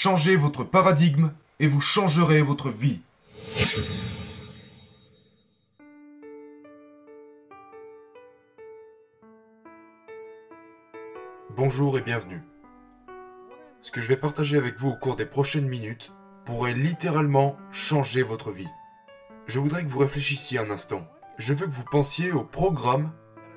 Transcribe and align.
Changez 0.00 0.36
votre 0.36 0.62
paradigme 0.62 1.32
et 1.58 1.66
vous 1.66 1.80
changerez 1.80 2.40
votre 2.40 2.70
vie. 2.70 3.00
Bonjour 11.56 11.98
et 11.98 12.00
bienvenue. 12.00 12.40
Ce 13.82 13.90
que 13.90 14.00
je 14.00 14.06
vais 14.06 14.16
partager 14.16 14.56
avec 14.56 14.78
vous 14.78 14.90
au 14.90 14.94
cours 14.94 15.16
des 15.16 15.26
prochaines 15.26 15.66
minutes 15.66 16.12
pourrait 16.44 16.74
littéralement 16.74 17.56
changer 17.72 18.22
votre 18.22 18.52
vie. 18.52 18.70
Je 19.48 19.58
voudrais 19.58 19.82
que 19.82 19.88
vous 19.88 19.98
réfléchissiez 19.98 20.60
un 20.60 20.70
instant. 20.70 21.08
Je 21.38 21.54
veux 21.54 21.66
que 21.66 21.72
vous 21.72 21.82
pensiez 21.90 22.30
aux 22.30 22.44
programmes 22.44 23.10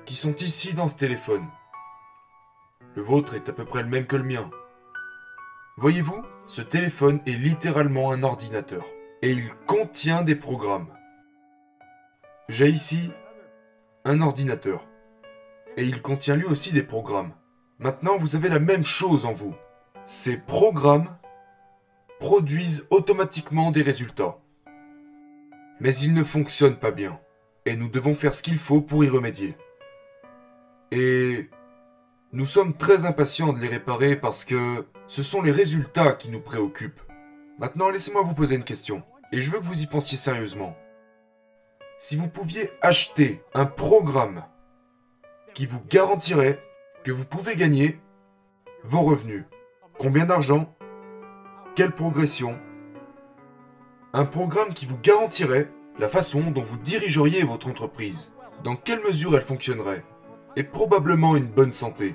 qui 0.06 0.16
sont 0.16 0.34
ici 0.34 0.74
dans 0.74 0.88
ce 0.88 0.96
téléphone. 0.96 1.46
Le 2.96 3.02
vôtre 3.02 3.34
est 3.34 3.48
à 3.48 3.52
peu 3.52 3.64
près 3.64 3.84
le 3.84 3.88
même 3.88 4.06
que 4.06 4.16
le 4.16 4.24
mien. 4.24 4.50
Voyez-vous, 5.78 6.22
ce 6.46 6.62
téléphone 6.62 7.20
est 7.26 7.32
littéralement 7.32 8.12
un 8.12 8.22
ordinateur. 8.22 8.84
Et 9.22 9.30
il 9.30 9.50
contient 9.66 10.22
des 10.22 10.34
programmes. 10.34 10.88
J'ai 12.48 12.68
ici 12.68 13.10
un 14.04 14.20
ordinateur. 14.20 14.86
Et 15.76 15.84
il 15.84 16.02
contient 16.02 16.36
lui 16.36 16.44
aussi 16.44 16.72
des 16.72 16.82
programmes. 16.82 17.32
Maintenant, 17.78 18.18
vous 18.18 18.36
avez 18.36 18.48
la 18.48 18.58
même 18.58 18.84
chose 18.84 19.24
en 19.24 19.32
vous. 19.32 19.54
Ces 20.04 20.36
programmes 20.36 21.16
produisent 22.18 22.86
automatiquement 22.90 23.70
des 23.70 23.82
résultats. 23.82 24.38
Mais 25.80 25.96
ils 25.96 26.14
ne 26.14 26.24
fonctionnent 26.24 26.78
pas 26.78 26.90
bien. 26.90 27.18
Et 27.64 27.76
nous 27.76 27.88
devons 27.88 28.14
faire 28.14 28.34
ce 28.34 28.42
qu'il 28.42 28.58
faut 28.58 28.82
pour 28.82 29.04
y 29.04 29.08
remédier. 29.08 29.56
Et 30.90 31.48
nous 32.34 32.46
sommes 32.46 32.74
très 32.74 33.04
impatients 33.04 33.52
de 33.52 33.60
les 33.60 33.68
réparer 33.68 34.16
parce 34.16 34.46
que 34.46 34.86
ce 35.06 35.22
sont 35.22 35.42
les 35.42 35.50
résultats 35.50 36.12
qui 36.12 36.30
nous 36.30 36.40
préoccupent. 36.40 37.02
Maintenant, 37.58 37.90
laissez-moi 37.90 38.22
vous 38.22 38.32
poser 38.32 38.56
une 38.56 38.64
question. 38.64 39.02
Et 39.32 39.42
je 39.42 39.50
veux 39.50 39.58
que 39.58 39.64
vous 39.64 39.82
y 39.82 39.86
pensiez 39.86 40.16
sérieusement. 40.16 40.74
Si 41.98 42.16
vous 42.16 42.28
pouviez 42.28 42.70
acheter 42.80 43.42
un 43.52 43.66
programme 43.66 44.44
qui 45.52 45.66
vous 45.66 45.82
garantirait 45.90 46.58
que 47.04 47.12
vous 47.12 47.26
pouvez 47.26 47.54
gagner 47.54 48.00
vos 48.82 49.02
revenus, 49.02 49.44
combien 49.98 50.24
d'argent, 50.24 50.74
quelle 51.74 51.92
progression, 51.92 52.58
un 54.14 54.24
programme 54.24 54.72
qui 54.72 54.86
vous 54.86 54.98
garantirait 54.98 55.70
la 55.98 56.08
façon 56.08 56.50
dont 56.50 56.62
vous 56.62 56.78
dirigeriez 56.78 57.42
votre 57.44 57.68
entreprise, 57.68 58.34
dans 58.64 58.76
quelle 58.76 59.02
mesure 59.02 59.36
elle 59.36 59.42
fonctionnerait, 59.42 60.04
et 60.56 60.64
probablement 60.64 61.36
une 61.36 61.46
bonne 61.46 61.72
santé, 61.72 62.14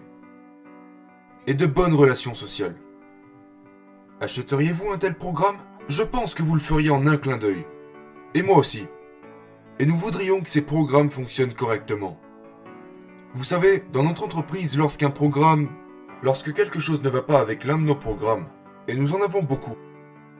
et 1.47 1.53
de 1.53 1.65
bonnes 1.65 1.95
relations 1.95 2.35
sociales. 2.35 2.75
Achèteriez-vous 4.19 4.91
un 4.91 4.97
tel 4.97 5.15
programme? 5.15 5.57
Je 5.87 6.03
pense 6.03 6.35
que 6.35 6.43
vous 6.43 6.53
le 6.53 6.61
feriez 6.61 6.89
en 6.89 7.07
un 7.07 7.17
clin 7.17 7.37
d'œil. 7.37 7.65
Et 8.33 8.41
moi 8.41 8.57
aussi. 8.57 8.85
Et 9.79 9.85
nous 9.85 9.95
voudrions 9.95 10.41
que 10.41 10.49
ces 10.49 10.65
programmes 10.65 11.09
fonctionnent 11.09 11.53
correctement. 11.53 12.19
Vous 13.33 13.43
savez, 13.43 13.85
dans 13.93 14.03
notre 14.03 14.23
entreprise, 14.23 14.77
lorsqu'un 14.77 15.09
programme... 15.09 15.69
Lorsque 16.23 16.51
quelque 16.51 16.79
chose 16.79 17.03
ne 17.03 17.09
va 17.09 17.21
pas 17.21 17.39
avec 17.39 17.63
l'un 17.63 17.77
de 17.77 17.83
nos 17.83 17.93
programmes, 17.93 18.47
et 18.87 18.95
nous 18.95 19.13
en 19.13 19.21
avons 19.21 19.43
beaucoup, 19.43 19.75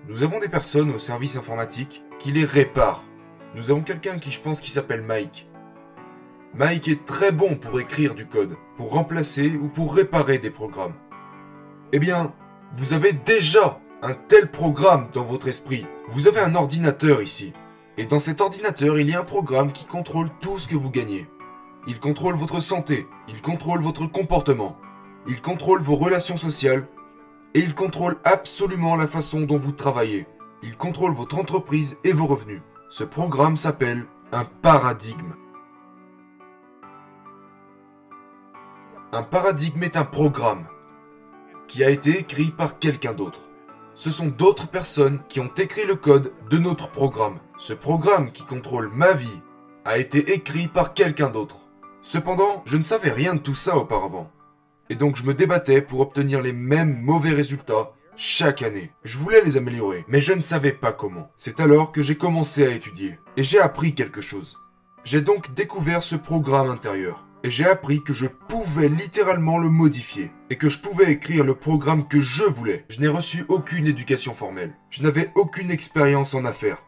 nous 0.08 0.24
avons 0.24 0.40
des 0.40 0.50
personnes 0.50 0.90
au 0.90 0.98
service 0.98 1.36
informatique 1.36 2.04
qui 2.18 2.32
les 2.32 2.46
réparent. 2.46 3.04
Nous 3.54 3.70
avons 3.70 3.84
quelqu'un 3.84 4.18
qui 4.18 4.32
je 4.32 4.42
pense 4.42 4.60
qui 4.60 4.72
s'appelle 4.72 5.04
Mike. 5.04 5.48
Mike 6.58 6.88
est 6.88 7.06
très 7.06 7.32
bon 7.32 7.56
pour 7.56 7.80
écrire 7.80 8.16
du 8.16 8.26
code, 8.26 8.58
pour 8.78 8.90
remplacer 8.90 9.56
ou 9.62 9.70
pour 9.70 9.94
réparer 9.94 10.40
des 10.40 10.50
programmes. 10.50 10.96
Eh 11.92 12.00
bien, 12.00 12.34
vous 12.74 12.94
avez 12.94 13.14
déjà 13.14 13.80
un 14.02 14.16
tel 14.16 14.50
programme 14.50 15.10
dans 15.14 15.24
votre 15.24 15.48
esprit. 15.50 15.86
Vous 16.10 16.28
avez 16.28 16.40
un 16.40 16.56
ordinateur 16.56 17.22
ici. 17.22 17.54
Et 17.96 18.08
dans 18.08 18.18
cet 18.18 18.42
ordinateur, 18.42 18.98
il 18.98 19.08
y 19.08 19.14
a 19.14 19.20
un 19.20 19.24
programme 19.24 19.72
qui 19.72 19.86
contrôle 19.86 20.32
tout 20.42 20.58
ce 20.58 20.68
que 20.68 20.76
vous 20.76 20.90
gagnez. 20.90 21.30
Il 21.86 22.00
contrôle 22.00 22.36
votre 22.36 22.60
santé, 22.60 23.06
il 23.28 23.40
contrôle 23.40 23.82
votre 23.82 24.08
comportement, 24.08 24.78
il 25.28 25.42
contrôle 25.42 25.84
vos 25.84 25.96
relations 25.96 26.38
sociales, 26.38 26.88
et 27.54 27.60
il 27.60 27.76
contrôle 27.76 28.18
absolument 28.24 28.96
la 28.96 29.08
façon 29.08 29.42
dont 29.42 29.60
vous 29.60 29.74
travaillez. 29.74 30.26
Il 30.64 30.76
contrôle 30.76 31.14
votre 31.14 31.38
entreprise 31.38 32.00
et 32.04 32.14
vos 32.14 32.26
revenus. 32.26 32.62
Ce 32.90 33.04
programme 33.04 33.58
s'appelle 33.58 34.08
un 34.32 34.46
paradigme. 34.46 35.34
Un 39.14 39.24
paradigme 39.24 39.84
est 39.84 39.96
un 39.96 40.04
programme 40.04 40.66
qui 41.70 41.82
a 41.82 41.90
été 41.90 42.20
écrit 42.20 42.52
par 42.52 42.78
quelqu'un 42.78 43.14
d'autre. 43.14 43.40
Ce 43.96 44.12
sont 44.12 44.28
d'autres 44.28 44.68
personnes 44.68 45.22
qui 45.30 45.40
ont 45.40 45.54
écrit 45.58 45.86
le 45.86 45.96
code 45.96 46.34
de 46.50 46.58
notre 46.58 46.90
programme. 46.90 47.40
Ce 47.58 47.72
programme 47.72 48.34
qui 48.34 48.44
contrôle 48.44 48.92
ma 48.94 49.14
vie 49.14 49.42
a 49.86 49.98
été 49.98 50.34
écrit 50.34 50.68
par 50.68 50.94
quelqu'un 50.94 51.30
d'autre. 51.30 51.70
Cependant, 52.02 52.64
je 52.66 52.76
ne 52.76 52.84
savais 52.84 53.10
rien 53.10 53.34
de 53.34 53.40
tout 53.40 53.56
ça 53.56 53.78
auparavant. 53.78 54.30
Et 54.90 54.96
donc 54.96 55.16
je 55.16 55.24
me 55.24 55.34
débattais 55.34 55.82
pour 55.82 56.02
obtenir 56.02 56.42
les 56.42 56.54
mêmes 56.54 57.02
mauvais 57.02 57.32
résultats 57.32 57.94
chaque 58.18 58.62
année. 58.62 58.92
Je 59.06 59.18
voulais 59.18 59.42
les 59.42 59.56
améliorer, 59.56 60.04
mais 60.10 60.20
je 60.20 60.34
ne 60.34 60.42
savais 60.42 60.74
pas 60.74 60.92
comment. 60.92 61.32
C'est 61.38 61.62
alors 61.62 61.94
que 61.94 62.02
j'ai 62.02 62.18
commencé 62.18 62.66
à 62.66 62.72
étudier. 62.72 63.20
Et 63.38 63.44
j'ai 63.44 63.62
appris 63.62 63.96
quelque 63.96 64.22
chose. 64.22 64.58
J'ai 65.10 65.22
donc 65.22 65.54
découvert 65.54 66.04
ce 66.04 66.18
programme 66.18 66.70
intérieur. 66.70 67.26
Et 67.46 67.50
j'ai 67.50 67.66
appris 67.66 68.04
que 68.04 68.14
je 68.14 68.26
pouvais 68.26 68.90
littéralement 68.90 69.58
le 69.58 69.70
modifier. 69.70 70.34
Et 70.50 70.58
que 70.58 70.68
je 70.68 70.80
pouvais 70.80 71.14
écrire 71.14 71.46
le 71.46 71.56
programme 71.56 72.10
que 72.10 72.20
je 72.20 72.44
voulais. 72.44 72.84
Je 72.90 73.00
n'ai 73.00 73.08
reçu 73.08 73.46
aucune 73.48 73.88
éducation 73.88 74.36
formelle. 74.36 74.76
Je 74.90 75.04
n'avais 75.04 75.32
aucune 75.36 75.72
expérience 75.72 76.34
en 76.34 76.44
affaires. 76.44 76.84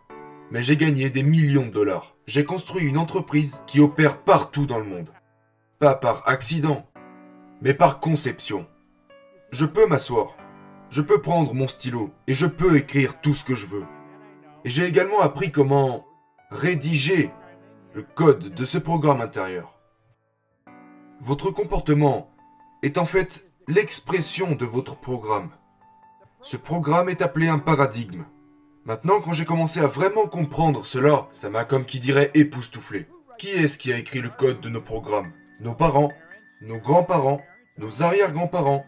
Mais 0.51 0.61
j'ai 0.63 0.75
gagné 0.75 1.09
des 1.09 1.23
millions 1.23 1.67
de 1.67 1.71
dollars. 1.71 2.17
J'ai 2.27 2.43
construit 2.43 2.83
une 2.83 2.97
entreprise 2.97 3.63
qui 3.67 3.79
opère 3.79 4.17
partout 4.17 4.65
dans 4.65 4.79
le 4.79 4.85
monde. 4.85 5.13
Pas 5.79 5.95
par 5.95 6.27
accident, 6.27 6.85
mais 7.61 7.73
par 7.73 8.01
conception. 8.01 8.67
Je 9.51 9.63
peux 9.63 9.87
m'asseoir. 9.87 10.35
Je 10.89 11.01
peux 11.01 11.21
prendre 11.21 11.53
mon 11.53 11.69
stylo 11.69 12.11
et 12.27 12.33
je 12.33 12.47
peux 12.47 12.75
écrire 12.75 13.21
tout 13.21 13.33
ce 13.33 13.45
que 13.45 13.55
je 13.55 13.65
veux. 13.65 13.85
Et 14.65 14.69
j'ai 14.69 14.87
également 14.87 15.21
appris 15.21 15.53
comment 15.53 16.05
rédiger 16.51 17.31
le 17.93 18.03
code 18.03 18.53
de 18.53 18.65
ce 18.65 18.77
programme 18.77 19.21
intérieur. 19.21 19.73
Votre 21.21 21.49
comportement 21.49 22.31
est 22.83 22.99
en 22.99 23.05
fait 23.05 23.49
l'expression 23.67 24.55
de 24.55 24.65
votre 24.65 24.95
programme. 24.95 25.49
Ce 26.41 26.55
programme 26.55 27.09
est 27.09 27.23
appelé 27.23 27.47
un 27.47 27.57
paradigme. 27.57 28.25
Maintenant, 28.85 29.19
quand 29.21 29.33
j'ai 29.33 29.45
commencé 29.45 29.79
à 29.79 29.87
vraiment 29.87 30.27
comprendre 30.27 30.85
cela, 30.85 31.27
ça 31.31 31.49
m'a 31.49 31.65
comme 31.65 31.85
qui 31.85 31.99
dirait 31.99 32.31
époustouflé. 32.35 33.07
Qui 33.39 33.49
est-ce 33.49 33.79
qui 33.79 33.91
a 33.91 33.97
écrit 33.97 34.21
le 34.21 34.29
code 34.29 34.61
de 34.61 34.69
nos 34.69 34.81
programmes? 34.81 35.33
Nos 35.59 35.73
parents, 35.73 36.11
nos 36.61 36.77
grands-parents, 36.77 37.41
nos 37.77 38.03
arrière-grands-parents, 38.03 38.85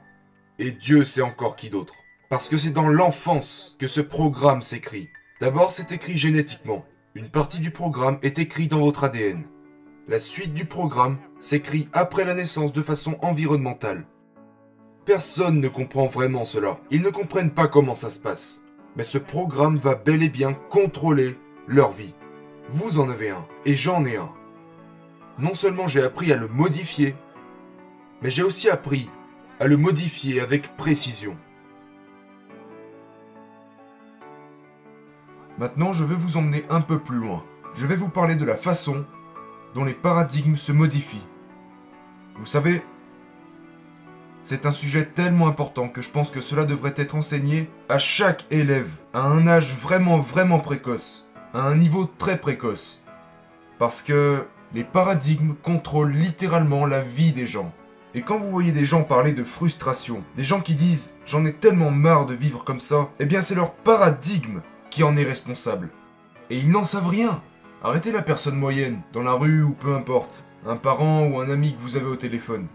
et 0.59 0.71
Dieu 0.71 1.05
sait 1.05 1.21
encore 1.21 1.55
qui 1.55 1.69
d'autre. 1.69 1.95
Parce 2.29 2.49
que 2.49 2.57
c'est 2.57 2.71
dans 2.71 2.87
l'enfance 2.87 3.75
que 3.79 3.87
ce 3.87 4.01
programme 4.01 4.61
s'écrit. 4.61 5.09
D'abord, 5.39 5.71
c'est 5.71 5.91
écrit 5.91 6.17
génétiquement. 6.17 6.85
Une 7.13 7.27
partie 7.27 7.59
du 7.59 7.71
programme 7.71 8.19
est 8.21 8.39
écrite 8.39 8.71
dans 8.71 8.79
votre 8.79 9.03
ADN. 9.03 9.43
La 10.07 10.17
suite 10.17 10.53
du 10.53 10.63
programme 10.63 11.17
s'écrit 11.41 11.89
après 11.91 12.23
la 12.23 12.33
naissance 12.33 12.71
de 12.71 12.81
façon 12.81 13.17
environnementale. 13.21 14.05
Personne 15.03 15.59
ne 15.59 15.67
comprend 15.67 16.07
vraiment 16.07 16.45
cela. 16.45 16.79
Ils 16.89 17.01
ne 17.01 17.09
comprennent 17.09 17.51
pas 17.51 17.67
comment 17.67 17.95
ça 17.95 18.09
se 18.09 18.19
passe. 18.19 18.65
Mais 18.95 19.03
ce 19.03 19.17
programme 19.17 19.75
va 19.75 19.95
bel 19.95 20.23
et 20.23 20.29
bien 20.29 20.53
contrôler 20.53 21.37
leur 21.67 21.91
vie. 21.91 22.13
Vous 22.69 22.99
en 22.99 23.09
avez 23.09 23.31
un, 23.31 23.45
et 23.65 23.75
j'en 23.75 24.05
ai 24.05 24.15
un. 24.15 24.31
Non 25.37 25.53
seulement 25.53 25.89
j'ai 25.89 26.03
appris 26.03 26.31
à 26.31 26.37
le 26.37 26.47
modifier, 26.47 27.13
mais 28.21 28.29
j'ai 28.29 28.43
aussi 28.43 28.69
appris 28.69 29.09
à 29.59 29.67
le 29.67 29.75
modifier 29.75 30.39
avec 30.39 30.77
précision. 30.77 31.35
Maintenant, 35.61 35.93
je 35.93 36.03
vais 36.03 36.15
vous 36.15 36.37
emmener 36.37 36.63
un 36.71 36.81
peu 36.81 36.97
plus 36.97 37.19
loin. 37.19 37.43
Je 37.75 37.85
vais 37.85 37.95
vous 37.95 38.09
parler 38.09 38.33
de 38.33 38.45
la 38.45 38.57
façon 38.57 39.05
dont 39.75 39.83
les 39.83 39.93
paradigmes 39.93 40.57
se 40.57 40.71
modifient. 40.71 41.27
Vous 42.35 42.47
savez, 42.47 42.83
c'est 44.41 44.65
un 44.65 44.71
sujet 44.71 45.05
tellement 45.05 45.47
important 45.47 45.87
que 45.87 46.01
je 46.01 46.09
pense 46.09 46.31
que 46.31 46.41
cela 46.41 46.65
devrait 46.65 46.95
être 46.97 47.13
enseigné 47.13 47.69
à 47.89 47.99
chaque 47.99 48.47
élève, 48.49 48.89
à 49.13 49.21
un 49.21 49.45
âge 49.45 49.75
vraiment 49.75 50.17
vraiment 50.17 50.57
précoce, 50.57 51.29
à 51.53 51.61
un 51.67 51.75
niveau 51.75 52.05
très 52.05 52.39
précoce. 52.39 53.03
Parce 53.77 54.01
que 54.01 54.47
les 54.73 54.83
paradigmes 54.83 55.53
contrôlent 55.61 56.11
littéralement 56.11 56.87
la 56.87 57.01
vie 57.01 57.33
des 57.33 57.45
gens. 57.45 57.71
Et 58.15 58.23
quand 58.23 58.39
vous 58.39 58.49
voyez 58.49 58.71
des 58.71 58.85
gens 58.85 59.03
parler 59.03 59.31
de 59.31 59.43
frustration, 59.43 60.23
des 60.35 60.43
gens 60.43 60.61
qui 60.61 60.73
disent 60.73 61.19
j'en 61.23 61.45
ai 61.45 61.53
tellement 61.53 61.91
marre 61.91 62.25
de 62.25 62.33
vivre 62.33 62.63
comme 62.63 62.79
ça, 62.79 63.09
eh 63.19 63.27
bien 63.27 63.43
c'est 63.43 63.53
leur 63.53 63.73
paradigme 63.73 64.61
qui 64.91 65.01
en 65.01 65.17
est 65.17 65.23
responsable. 65.23 65.89
Et 66.51 66.59
ils 66.59 66.69
n'en 66.69 66.83
savent 66.83 67.07
rien. 67.07 67.41
Arrêtez 67.83 68.11
la 68.11 68.21
personne 68.21 68.57
moyenne, 68.57 69.01
dans 69.13 69.23
la 69.23 69.31
rue 69.31 69.63
ou 69.63 69.71
peu 69.71 69.95
importe, 69.95 70.45
un 70.67 70.75
parent 70.75 71.25
ou 71.25 71.39
un 71.39 71.49
ami 71.49 71.73
que 71.73 71.81
vous 71.81 71.97
avez 71.97 72.05
au 72.05 72.15
téléphone. 72.15 72.67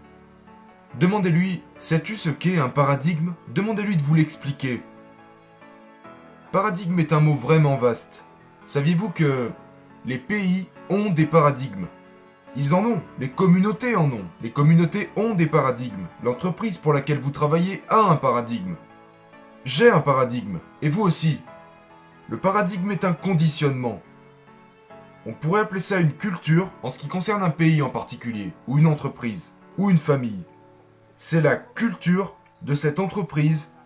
Demandez-lui, 0.99 1.63
sais-tu 1.79 2.17
ce 2.17 2.29
qu'est 2.29 2.59
un 2.59 2.69
paradigme? 2.69 3.33
Demandez-lui 3.53 3.95
de 3.95 4.01
vous 4.01 4.15
l'expliquer. 4.15 4.81
Paradigme 6.51 6.99
est 6.99 7.13
un 7.13 7.19
mot 7.19 7.35
vraiment 7.35 7.77
vaste. 7.77 8.25
Saviez-vous 8.65 9.11
que 9.11 9.49
les 10.05 10.17
pays 10.17 10.67
ont 10.89 11.09
des 11.11 11.25
paradigmes? 11.25 11.87
Ils 12.55 12.73
en 12.73 12.83
ont, 12.83 13.01
les 13.19 13.29
communautés 13.29 13.95
en 13.95 14.11
ont. 14.11 14.25
Les 14.41 14.51
communautés 14.51 15.09
ont 15.15 15.35
des 15.35 15.45
paradigmes. 15.45 16.07
L'entreprise 16.23 16.77
pour 16.77 16.93
laquelle 16.93 17.19
vous 17.19 17.31
travaillez 17.31 17.83
a 17.87 17.99
un 17.99 18.15
paradigme. 18.15 18.75
J'ai 19.63 19.91
un 19.91 19.99
paradigme, 19.99 20.59
et 20.81 20.89
vous 20.89 21.03
aussi. 21.03 21.39
Le 22.29 22.37
paradigme 22.37 22.91
est 22.91 23.05
un 23.05 23.13
conditionnement. 23.13 24.01
On 25.25 25.31
pourrait 25.31 25.61
appeler 25.61 25.79
ça 25.79 25.99
une 25.99 26.11
culture 26.11 26.69
en 26.83 26.89
ce 26.89 26.99
qui 26.99 27.07
concerne 27.07 27.41
un 27.41 27.49
pays 27.49 27.81
en 27.81 27.89
particulier, 27.89 28.51
ou 28.67 28.77
une 28.77 28.87
entreprise, 28.87 29.57
ou 29.77 29.89
une 29.89 29.97
famille. 29.97 30.43
C'est 31.15 31.39
la 31.39 31.55
culture 31.55 32.35
de 32.63 32.73
cette 32.73 32.99
entreprise 32.99 33.77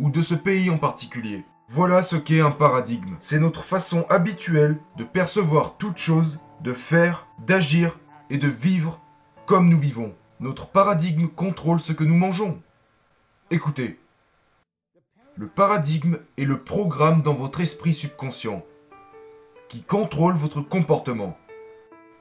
ou 0.00 0.10
de 0.10 0.20
ce 0.20 0.34
pays 0.34 0.68
en 0.68 0.76
particulier. 0.76 1.46
Voilà 1.70 2.02
ce 2.02 2.16
qu'est 2.16 2.42
un 2.42 2.50
paradigme. 2.50 3.16
C'est 3.20 3.40
notre 3.40 3.64
façon 3.64 4.04
habituelle 4.10 4.78
de 4.98 5.04
percevoir 5.04 5.78
toute 5.78 5.96
chose, 5.96 6.42
de 6.60 6.74
faire, 6.74 7.26
d'agir 7.46 7.98
et 8.28 8.36
de 8.36 8.48
vivre 8.48 9.00
comme 9.46 9.70
nous 9.70 9.78
vivons. 9.78 10.14
Notre 10.40 10.66
paradigme 10.66 11.26
contrôle 11.26 11.80
ce 11.80 11.94
que 11.94 12.04
nous 12.04 12.16
mangeons. 12.16 12.60
Écoutez, 13.50 13.98
le 15.38 15.46
paradigme 15.46 16.18
est 16.36 16.44
le 16.44 16.64
programme 16.64 17.22
dans 17.22 17.34
votre 17.34 17.60
esprit 17.60 17.94
subconscient 17.94 18.64
qui 19.68 19.82
contrôle 19.82 20.34
votre 20.34 20.62
comportement. 20.62 21.38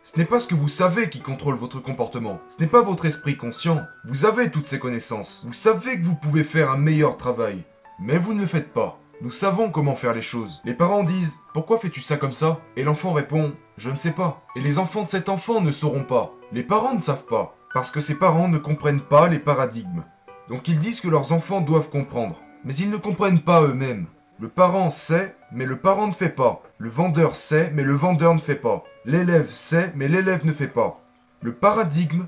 Ce 0.03 0.19
n'est 0.19 0.25
pas 0.25 0.37
ce 0.37 0.47
que 0.47 0.53
vous 0.53 0.67
savez 0.67 1.09
qui 1.09 1.21
contrôle 1.21 1.55
votre 1.55 1.79
comportement. 1.79 2.39
Ce 2.47 2.61
n'est 2.61 2.69
pas 2.69 2.83
votre 2.83 3.05
esprit 3.05 3.35
conscient. 3.35 3.81
Vous 4.05 4.25
avez 4.25 4.51
toutes 4.51 4.67
ces 4.67 4.77
connaissances. 4.77 5.43
Vous 5.47 5.53
savez 5.53 5.99
que 5.99 6.05
vous 6.05 6.13
pouvez 6.13 6.43
faire 6.43 6.69
un 6.69 6.77
meilleur 6.77 7.17
travail. 7.17 7.63
Mais 7.99 8.19
vous 8.19 8.35
ne 8.35 8.41
le 8.41 8.45
faites 8.45 8.71
pas. 8.71 8.99
Nous 9.21 9.31
savons 9.31 9.71
comment 9.71 9.95
faire 9.95 10.13
les 10.13 10.21
choses. 10.21 10.61
Les 10.63 10.75
parents 10.75 11.03
disent 11.03 11.39
Pourquoi 11.55 11.79
fais-tu 11.79 12.01
ça 12.01 12.17
comme 12.17 12.33
ça? 12.33 12.59
Et 12.75 12.83
l'enfant 12.83 13.13
répond 13.13 13.53
Je 13.77 13.89
ne 13.89 13.97
sais 13.97 14.11
pas. 14.11 14.43
Et 14.55 14.61
les 14.61 14.77
enfants 14.77 15.05
de 15.05 15.09
cet 15.09 15.27
enfant 15.27 15.59
ne 15.59 15.71
sauront 15.71 16.03
pas. 16.03 16.35
Les 16.51 16.63
parents 16.63 16.93
ne 16.93 16.99
savent 16.99 17.25
pas. 17.25 17.57
Parce 17.73 17.89
que 17.89 17.99
ces 17.99 18.19
parents 18.19 18.47
ne 18.47 18.59
comprennent 18.59 19.01
pas 19.01 19.27
les 19.27 19.39
paradigmes. 19.39 20.03
Donc 20.49 20.67
ils 20.67 20.77
disent 20.77 21.01
que 21.01 21.09
leurs 21.09 21.31
enfants 21.31 21.61
doivent 21.61 21.89
comprendre. 21.89 22.39
Mais 22.63 22.75
ils 22.75 22.89
ne 22.89 22.97
comprennent 22.97 23.41
pas 23.41 23.61
eux-mêmes. 23.61 24.07
Le 24.39 24.49
parent 24.49 24.89
sait, 24.89 25.35
mais 25.51 25.65
le 25.65 25.77
parent 25.77 26.07
ne 26.07 26.13
fait 26.13 26.29
pas. 26.29 26.61
Le 26.77 26.89
vendeur 26.89 27.35
sait, 27.35 27.71
mais 27.73 27.83
le 27.83 27.95
vendeur 27.95 28.35
ne 28.35 28.39
fait 28.39 28.55
pas. 28.55 28.83
L'élève 29.05 29.49
sait, 29.51 29.91
mais 29.95 30.07
l'élève 30.07 30.45
ne 30.45 30.51
fait 30.51 30.67
pas. 30.67 31.01
Le 31.41 31.53
paradigme 31.53 32.25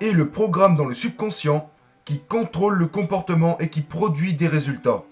est 0.00 0.12
le 0.12 0.30
programme 0.30 0.76
dans 0.76 0.86
le 0.86 0.94
subconscient 0.94 1.70
qui 2.04 2.20
contrôle 2.20 2.78
le 2.78 2.86
comportement 2.86 3.58
et 3.58 3.68
qui 3.68 3.82
produit 3.82 4.34
des 4.34 4.48
résultats. 4.48 5.02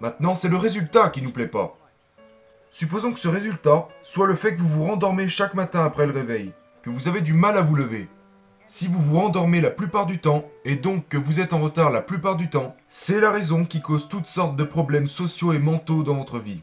Maintenant, 0.00 0.34
c'est 0.34 0.48
le 0.48 0.56
résultat 0.56 1.10
qui 1.10 1.22
nous 1.22 1.30
plaît 1.30 1.46
pas. 1.46 1.76
Supposons 2.70 3.12
que 3.12 3.18
ce 3.18 3.28
résultat 3.28 3.88
soit 4.02 4.26
le 4.26 4.34
fait 4.34 4.54
que 4.54 4.60
vous 4.60 4.68
vous 4.68 4.84
rendormez 4.84 5.28
chaque 5.28 5.54
matin 5.54 5.84
après 5.84 6.06
le 6.06 6.12
réveil, 6.12 6.52
que 6.82 6.90
vous 6.90 7.08
avez 7.08 7.20
du 7.20 7.32
mal 7.32 7.56
à 7.56 7.62
vous 7.62 7.74
lever. 7.74 8.08
Si 8.72 8.86
vous 8.86 9.00
vous 9.00 9.18
rendormez 9.18 9.60
la 9.60 9.72
plupart 9.72 10.06
du 10.06 10.20
temps, 10.20 10.44
et 10.64 10.76
donc 10.76 11.08
que 11.08 11.16
vous 11.16 11.40
êtes 11.40 11.52
en 11.52 11.58
retard 11.58 11.90
la 11.90 12.00
plupart 12.00 12.36
du 12.36 12.48
temps, 12.48 12.76
c'est 12.86 13.18
la 13.18 13.32
raison 13.32 13.64
qui 13.64 13.82
cause 13.82 14.06
toutes 14.08 14.28
sortes 14.28 14.54
de 14.54 14.62
problèmes 14.62 15.08
sociaux 15.08 15.52
et 15.52 15.58
mentaux 15.58 16.04
dans 16.04 16.14
votre 16.14 16.38
vie. 16.38 16.60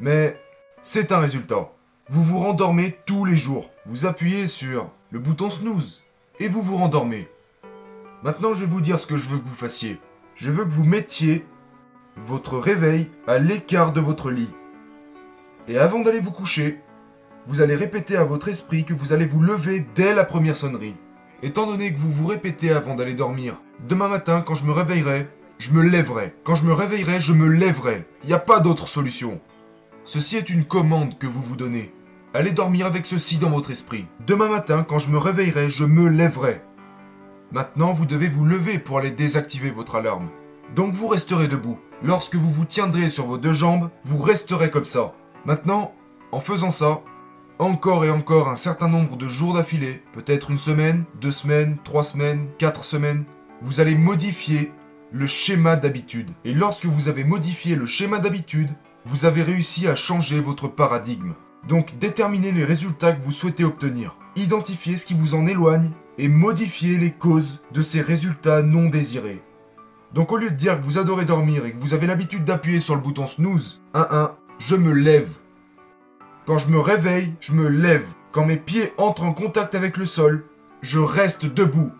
Mais 0.00 0.40
c'est 0.80 1.12
un 1.12 1.18
résultat. 1.18 1.70
Vous 2.08 2.24
vous 2.24 2.38
rendormez 2.38 2.96
tous 3.04 3.26
les 3.26 3.36
jours. 3.36 3.70
Vous 3.84 4.06
appuyez 4.06 4.46
sur 4.46 4.90
le 5.10 5.18
bouton 5.18 5.50
snooze 5.50 6.02
et 6.40 6.48
vous 6.48 6.62
vous 6.62 6.78
rendormez. 6.78 7.28
Maintenant, 8.22 8.54
je 8.54 8.60
vais 8.60 8.70
vous 8.70 8.80
dire 8.80 8.98
ce 8.98 9.06
que 9.06 9.18
je 9.18 9.28
veux 9.28 9.36
que 9.36 9.46
vous 9.46 9.54
fassiez. 9.54 10.00
Je 10.36 10.50
veux 10.50 10.64
que 10.64 10.72
vous 10.72 10.84
mettiez 10.84 11.44
votre 12.16 12.56
réveil 12.56 13.10
à 13.26 13.36
l'écart 13.36 13.92
de 13.92 14.00
votre 14.00 14.30
lit. 14.30 14.50
Et 15.68 15.76
avant 15.76 16.00
d'aller 16.00 16.20
vous 16.20 16.32
coucher, 16.32 16.80
vous 17.44 17.60
allez 17.60 17.76
répéter 17.76 18.16
à 18.16 18.24
votre 18.24 18.48
esprit 18.48 18.86
que 18.86 18.94
vous 18.94 19.12
allez 19.12 19.26
vous 19.26 19.42
lever 19.42 19.84
dès 19.94 20.14
la 20.14 20.24
première 20.24 20.56
sonnerie. 20.56 20.94
Étant 21.44 21.66
donné 21.66 21.92
que 21.92 21.98
vous 21.98 22.10
vous 22.10 22.26
répétez 22.26 22.70
avant 22.70 22.94
d'aller 22.94 23.12
dormir, 23.12 23.60
demain 23.86 24.08
matin 24.08 24.40
quand 24.40 24.54
je 24.54 24.64
me 24.64 24.72
réveillerai, 24.72 25.28
je 25.58 25.72
me 25.72 25.82
lèverai. 25.82 26.34
Quand 26.42 26.54
je 26.54 26.64
me 26.64 26.72
réveillerai, 26.72 27.20
je 27.20 27.34
me 27.34 27.46
lèverai. 27.46 28.06
Il 28.22 28.28
n'y 28.28 28.32
a 28.32 28.38
pas 28.38 28.60
d'autre 28.60 28.88
solution. 28.88 29.42
Ceci 30.06 30.38
est 30.38 30.48
une 30.48 30.64
commande 30.64 31.18
que 31.18 31.26
vous 31.26 31.42
vous 31.42 31.56
donnez. 31.56 31.92
Allez 32.32 32.50
dormir 32.50 32.86
avec 32.86 33.04
ceci 33.04 33.36
dans 33.36 33.50
votre 33.50 33.70
esprit. 33.70 34.06
Demain 34.26 34.48
matin, 34.48 34.86
quand 34.88 34.98
je 34.98 35.10
me 35.10 35.18
réveillerai, 35.18 35.68
je 35.68 35.84
me 35.84 36.08
lèverai. 36.08 36.62
Maintenant, 37.52 37.92
vous 37.92 38.06
devez 38.06 38.30
vous 38.30 38.46
lever 38.46 38.78
pour 38.78 38.96
aller 38.96 39.10
désactiver 39.10 39.70
votre 39.70 39.96
alarme. 39.96 40.30
Donc 40.74 40.94
vous 40.94 41.08
resterez 41.08 41.46
debout. 41.46 41.78
Lorsque 42.02 42.36
vous 42.36 42.50
vous 42.50 42.64
tiendrez 42.64 43.10
sur 43.10 43.26
vos 43.26 43.36
deux 43.36 43.52
jambes, 43.52 43.90
vous 44.04 44.22
resterez 44.22 44.70
comme 44.70 44.86
ça. 44.86 45.12
Maintenant, 45.44 45.94
en 46.32 46.40
faisant 46.40 46.70
ça, 46.70 47.02
encore 47.58 48.04
et 48.04 48.10
encore 48.10 48.48
un 48.48 48.56
certain 48.56 48.88
nombre 48.88 49.16
de 49.16 49.28
jours 49.28 49.54
d'affilée, 49.54 50.02
peut-être 50.12 50.50
une 50.50 50.58
semaine, 50.58 51.04
deux 51.20 51.30
semaines, 51.30 51.78
trois 51.84 52.04
semaines, 52.04 52.48
quatre 52.58 52.84
semaines, 52.84 53.24
vous 53.62 53.80
allez 53.80 53.94
modifier 53.94 54.72
le 55.12 55.26
schéma 55.26 55.76
d'habitude. 55.76 56.30
Et 56.44 56.52
lorsque 56.52 56.86
vous 56.86 57.08
avez 57.08 57.24
modifié 57.24 57.76
le 57.76 57.86
schéma 57.86 58.18
d'habitude, 58.18 58.70
vous 59.04 59.24
avez 59.24 59.42
réussi 59.42 59.86
à 59.86 59.94
changer 59.94 60.40
votre 60.40 60.66
paradigme. 60.68 61.34
Donc 61.68 61.98
déterminez 61.98 62.52
les 62.52 62.64
résultats 62.64 63.12
que 63.12 63.22
vous 63.22 63.32
souhaitez 63.32 63.64
obtenir. 63.64 64.16
Identifiez 64.36 64.96
ce 64.96 65.06
qui 65.06 65.14
vous 65.14 65.34
en 65.34 65.46
éloigne 65.46 65.90
et 66.18 66.28
modifiez 66.28 66.96
les 66.96 67.12
causes 67.12 67.62
de 67.72 67.82
ces 67.82 68.00
résultats 68.00 68.62
non 68.62 68.88
désirés. 68.88 69.42
Donc 70.12 70.32
au 70.32 70.36
lieu 70.36 70.50
de 70.50 70.56
dire 70.56 70.78
que 70.78 70.84
vous 70.84 70.98
adorez 70.98 71.24
dormir 71.24 71.64
et 71.64 71.72
que 71.72 71.78
vous 71.78 71.94
avez 71.94 72.06
l'habitude 72.06 72.44
d'appuyer 72.44 72.80
sur 72.80 72.94
le 72.94 73.00
bouton 73.00 73.26
snooze, 73.26 73.82
1-1, 73.94 74.32
je 74.58 74.76
me 74.76 74.92
lève. 74.92 75.30
Quand 76.46 76.58
je 76.58 76.68
me 76.68 76.78
réveille, 76.78 77.34
je 77.40 77.52
me 77.54 77.68
lève. 77.68 78.06
Quand 78.30 78.44
mes 78.44 78.58
pieds 78.58 78.92
entrent 78.98 79.24
en 79.24 79.32
contact 79.32 79.74
avec 79.74 79.96
le 79.96 80.04
sol, 80.04 80.44
je 80.82 80.98
reste 80.98 81.46
debout. 81.46 81.90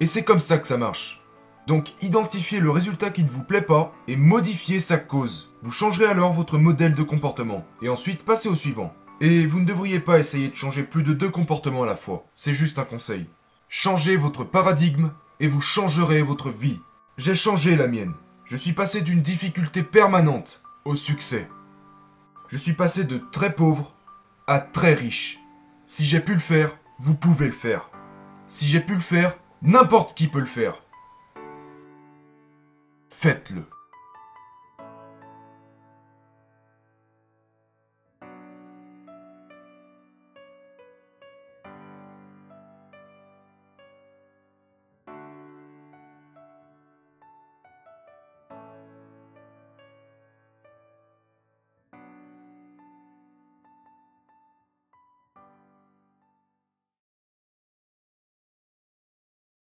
Et 0.00 0.06
c'est 0.06 0.24
comme 0.24 0.40
ça 0.40 0.58
que 0.58 0.66
ça 0.66 0.76
marche. 0.76 1.24
Donc 1.66 1.94
identifiez 2.02 2.60
le 2.60 2.70
résultat 2.70 3.08
qui 3.08 3.24
ne 3.24 3.30
vous 3.30 3.42
plaît 3.42 3.62
pas 3.62 3.94
et 4.06 4.16
modifiez 4.16 4.78
sa 4.78 4.98
cause. 4.98 5.54
Vous 5.62 5.70
changerez 5.70 6.04
alors 6.04 6.34
votre 6.34 6.58
modèle 6.58 6.94
de 6.94 7.02
comportement. 7.02 7.64
Et 7.80 7.88
ensuite 7.88 8.26
passez 8.26 8.50
au 8.50 8.54
suivant. 8.54 8.92
Et 9.22 9.46
vous 9.46 9.60
ne 9.60 9.66
devriez 9.66 10.00
pas 10.00 10.18
essayer 10.18 10.48
de 10.48 10.54
changer 10.54 10.82
plus 10.82 11.02
de 11.02 11.14
deux 11.14 11.30
comportements 11.30 11.84
à 11.84 11.86
la 11.86 11.96
fois. 11.96 12.26
C'est 12.34 12.52
juste 12.52 12.78
un 12.78 12.84
conseil. 12.84 13.26
Changez 13.70 14.18
votre 14.18 14.44
paradigme 14.44 15.12
et 15.40 15.48
vous 15.48 15.62
changerez 15.62 16.20
votre 16.20 16.50
vie. 16.50 16.80
J'ai 17.16 17.34
changé 17.34 17.74
la 17.74 17.86
mienne. 17.86 18.12
Je 18.44 18.56
suis 18.56 18.72
passé 18.72 19.00
d'une 19.00 19.22
difficulté 19.22 19.82
permanente 19.82 20.62
au 20.84 20.94
succès. 20.94 21.48
Je 22.48 22.56
suis 22.56 22.72
passé 22.72 23.04
de 23.04 23.18
très 23.18 23.54
pauvre 23.54 23.94
à 24.46 24.58
très 24.58 24.94
riche. 24.94 25.38
Si 25.86 26.06
j'ai 26.06 26.20
pu 26.20 26.32
le 26.32 26.40
faire, 26.40 26.78
vous 26.98 27.14
pouvez 27.14 27.44
le 27.44 27.52
faire. 27.52 27.90
Si 28.46 28.66
j'ai 28.66 28.80
pu 28.80 28.94
le 28.94 29.00
faire, 29.00 29.36
n'importe 29.60 30.16
qui 30.16 30.28
peut 30.28 30.40
le 30.40 30.46
faire. 30.46 30.82
Faites-le. 33.10 33.64